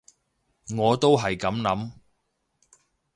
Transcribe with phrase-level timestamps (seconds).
[0.75, 1.91] 我都係噉諗